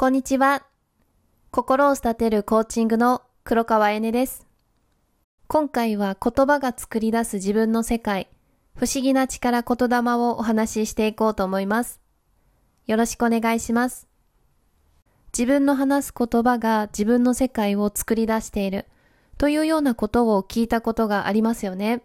[0.00, 0.64] こんにちは。
[1.50, 4.46] 心を育てるコーチングの黒川えねです。
[5.46, 8.30] 今回は言葉が作り出す自分の世界、
[8.74, 12.00] 不思議な力言霊をお話ししていこうと思います。
[12.86, 14.08] よろしくお願いします。
[15.36, 18.86] 自分の話す言葉が自分の世界を作り出している
[19.36, 22.00] というようなことを聞いたことがありますよね。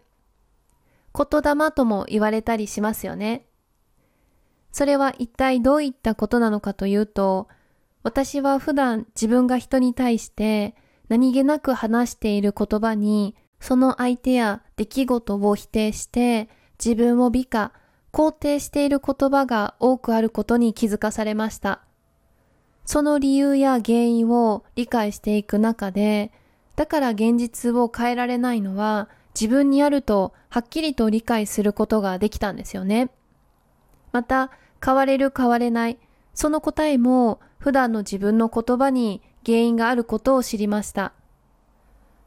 [1.17, 3.45] 言霊とも言われたりしますよね。
[4.73, 7.47] それは一体どういったことなのかというと、
[8.05, 10.75] 私は普段自分が人に対して
[11.09, 17.71] 何気なく話している言葉に、その相手や出来事を否定して自分を美化、
[18.13, 21.81] 肯定している言葉が多くあることに気づかされました。
[22.85, 26.31] その理由や原因を理解していく中で、
[26.75, 33.09] だから現実を変えられないのは自分にあるとはっきりと理解することができたんですよね。
[34.11, 34.51] また、
[34.85, 35.97] 変われる変われない、
[36.35, 41.13] その答えも普段の自分の言葉に原因があることを知りました。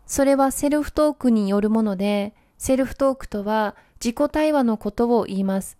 [0.06, 5.76] それはセルフトークによるもので、セルフトークとは自己対話のことを言います。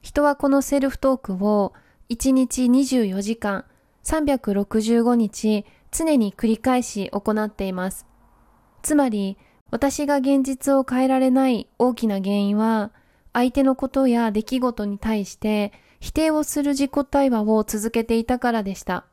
[0.00, 1.72] 人はこのセルフトークを
[2.08, 3.64] 1日24時間
[4.04, 8.06] 365日常に繰り返し行っています。
[8.82, 9.36] つまり、
[9.70, 12.92] 私が現実を変えられない大きな原因は、
[13.32, 19.04] 相手のことや出来事に対して否定をする自己対話を続けていたからでした。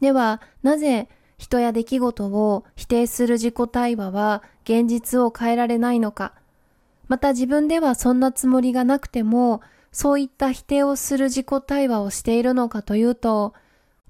[0.00, 1.08] では、なぜ
[1.38, 6.34] 人や出来事を否定する自己対話は現実を変えられないのか、
[7.06, 13.54] また自分ではそんなつもりがなくても、そういった否定をする自己対話をしているのかというと、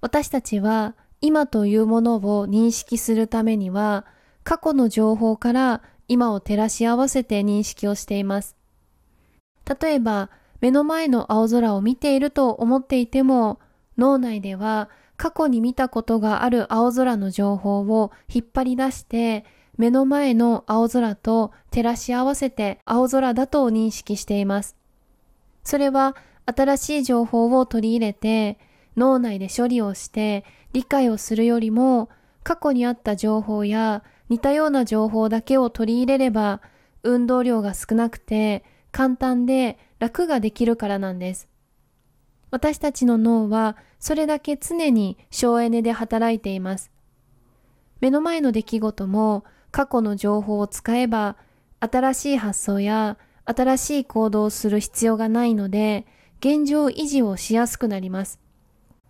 [0.01, 4.05] 私たちは今というものを認識するためには、
[4.42, 8.56] 過去の情報から今を照らし合わせて認識をしています。
[9.81, 13.61] 例えば、目の前の青空を見ていると思っていても、
[13.97, 19.45] 脳内では過去に見たことがある青空の情報を引っ張り出して、
[19.77, 24.77] 目の前の青空と照らし合わせて青空だと認識しています。
[25.63, 26.17] それは
[26.47, 28.58] 新しい情報を取り入れて、
[28.97, 32.08] 脳内で処理をして理解をするよりも、
[32.42, 36.61] 過去にあった情報や似たような情報だけを取り入れれば、
[37.02, 41.48] 運動量が少なくて簡単で楽ができるからなんです。
[42.50, 46.90] 私たちの脳はそれだけ常に省エネで働いています。
[48.00, 51.36] 目の前の出来事も過去の情報を使えば
[51.80, 56.06] 新しい発想や新しい行動をする必要がないので
[56.40, 58.40] 現状維持をしやすくなります。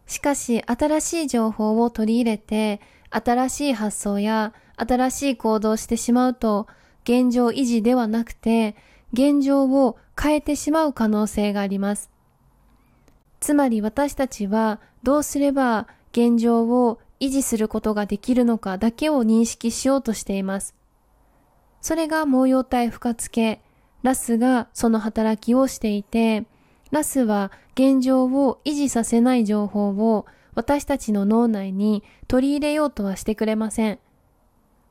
[0.06, 2.80] しかし新しい情報を取り入れて
[3.10, 6.66] 新しい発想や新しい行動をしてしまうと
[7.04, 8.76] 現状維持ではなくて
[9.12, 12.10] 現状を変えてしまう可能性があります。
[13.40, 20.74] つまり私たちはどうすれば現状を維持することができるのかだけを認識しようとしています。
[21.80, 23.62] それが毛様体負荷付け、
[24.02, 26.46] ラスがその働きをしていて、
[26.90, 33.98] ラスは現状を維持させない情報を私たちの脳内に取り入れようとはしてくれません。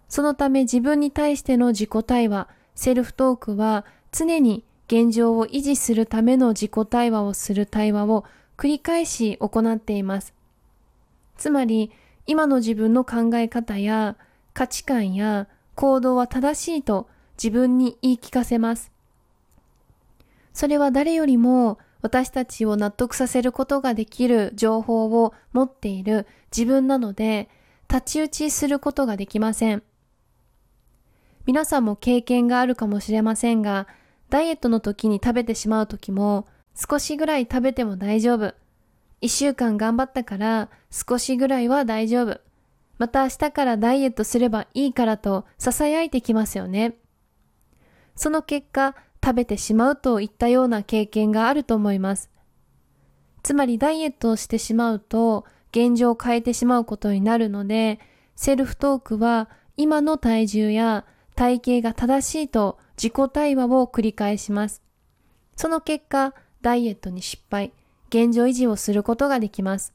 [0.09, 8.23] そのため自分に対しての自己対話、セルフトークは常に現状を維持するための自己対話をする対話を
[8.55, 10.33] 繰り返し行っています。
[11.37, 11.91] つまり、
[12.25, 14.17] 今の自分の考え方や
[14.53, 17.07] 価値観や行動は正しいと
[17.41, 18.91] 自分に言い聞かせます。
[20.53, 26.25] それは誰よりも私たちを納得させることができる情報を持っている
[26.55, 27.49] 自分なので、
[27.83, 29.83] 太刀打ちすることができません。
[31.47, 33.87] 皆さんも経験があるかもしれませんが、
[34.29, 38.53] ダイエットの時に食べてしまう時も、少しぐらい食べても大丈夫。
[39.21, 42.41] 一週間頑張ったから少しぐらいは大丈夫。
[42.97, 46.97] また明日からダイエットすればいいからと囁いてきますよね。
[48.17, 52.29] その結果、食べてしまうといったような経験があると思います。
[53.41, 58.01] つまりダイエットをしてしまうと現状を変えてしまうことになるので、
[58.35, 61.05] セルフトークは今の体重や
[61.37, 64.81] 体型が正しいと自己対話を繰り返します。
[65.55, 67.73] その結果、ダイエットに失敗、
[68.09, 69.93] 現状維持をすることができます。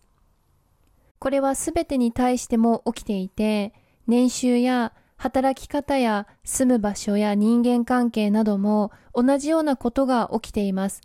[1.19, 3.75] これはすべてに対しても起きていて、
[4.07, 11.01] 年収や働き方や住む場所や人間関係なども同じようなことが起きています。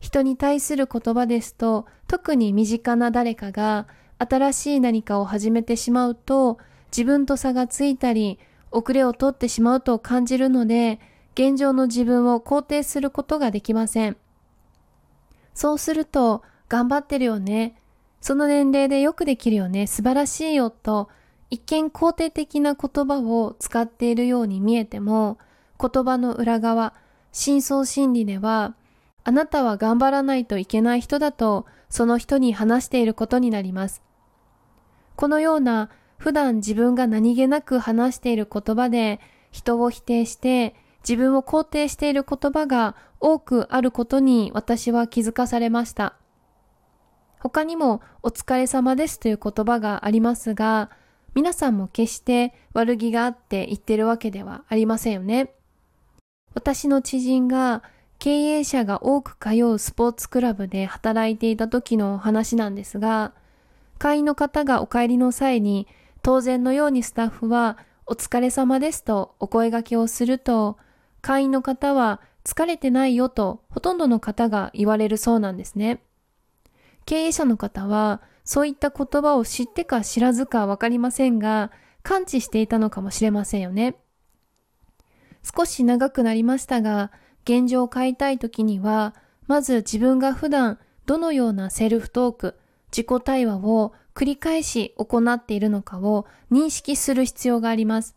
[0.00, 3.86] 人に対する言葉ですと、特に身近な誰かが
[4.18, 6.56] 新しい何かを始めてしまうと、
[6.90, 8.38] 自分と差がついたり、
[8.74, 11.00] 遅れを取ってしまうと感じるので、
[11.34, 14.16] 現状の自分を肯定することができません。
[15.54, 17.80] そうすると、頑張ってるよね。
[18.20, 19.86] その年齢でよくできるよね。
[19.86, 21.08] 素晴らしいよと、
[21.50, 25.38] 一見肯定的な言葉を使っているように見えても、
[25.80, 26.94] 言葉の裏側、
[27.32, 28.74] 深層心理では、
[29.24, 34.02] あなたは頑張らないといけない人だと、その人に話していることになります。
[35.16, 35.90] このような
[36.24, 40.74] 普段自分が何気なく話している言葉で人を否定して
[41.06, 46.16] 自分を肯定している言葉が多くあることに私は気づかされました。
[47.40, 50.88] 他にもお疲れ様ですという言葉がありますが、
[51.34, 55.52] 皆さんも決して悪気があって言ってるわけではありませんよね。
[56.54, 57.82] 私の知人が
[58.18, 63.34] 経営者が多く通うスポーツクラブで働いていた時の話なんですが、
[63.98, 65.86] 会員の方がお帰りの際に
[66.24, 67.76] 当然のようにスタッフは
[68.06, 70.78] お疲れ様ですとお声掛けをすると、
[71.20, 76.02] 会員の方は疲れてないよとほとんどの方が言われるそうなんですね。
[77.04, 81.70] 経営者の方はそういった言葉を知ってか知らずかわかりませんが、
[82.02, 83.96] 感知していたのかもしれませんよね。
[85.42, 87.12] 少し長くなりましたが、
[87.44, 89.14] 現状を変えたい時には、
[89.46, 92.58] まず自分が普段どのようなセルフトーク、
[92.90, 98.16] 自己対話を繰り返し行っているのかを認識する必要があります。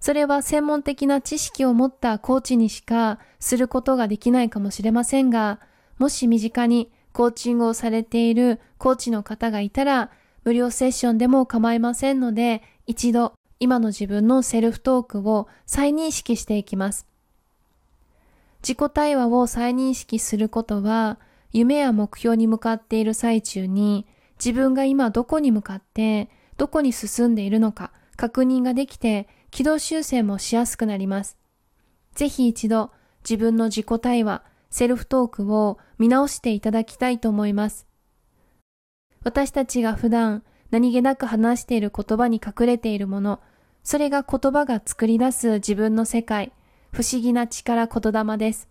[0.00, 5.60] それは専門的な知識を持ったコーチにしかすることができないかもしれませんが、
[5.98, 10.10] もし身近にコーチングをされているコーチの方がいたら、
[10.44, 17.06] 無料セッションでも構いませんので、一度今の自分のセルフトークを再認識していきます。
[18.62, 21.18] 自己対話を再認識することは、
[21.52, 24.06] 夢や目標に向かっている最中に、
[24.38, 31.38] 自分が今どこに向かって、どこに進んでいるのか確認ができて、軌道修正もしやすくなります。
[32.14, 32.90] ぜひ一度
[33.28, 37.86] 自分の自己対話、セルフトークを見直していただきたいと思います。
[39.22, 43.40] 私たちが普段何気なく話している言葉に隠れているもの、
[43.82, 46.52] それが言葉が作り出す自分の世界、
[46.92, 48.68] 不思議な力言霊です。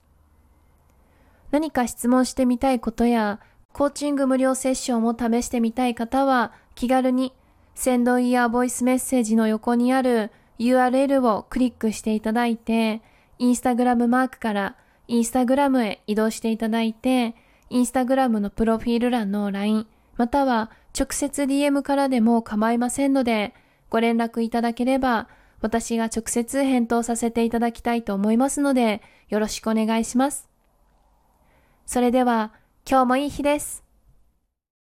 [1.51, 3.39] 何か質問してみたいことや、
[3.73, 7.33] コーチング無料セッションを試してみたい方は、気軽に、
[7.73, 13.01] センドイヤーボイスメッセージの横にある URL をクリックしていただいて、
[13.39, 14.75] インスタグラムマークから
[15.07, 17.35] インスタグラムへ移動していただいて、
[17.71, 19.87] インスタグラムのプロフィール欄の LINE、
[20.17, 23.55] または直接 DM からでも構いませんので、
[23.89, 25.27] ご連絡いただければ
[25.61, 30.47] 私が直接返答させていただきたいと思いますので、よろしくお願いします。
[31.87, 32.53] それでは、
[32.85, 33.82] 今日もいい日です。